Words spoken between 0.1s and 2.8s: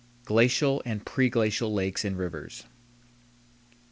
GLACIAL AND PREGLACIAL LAKES AND RIVERS.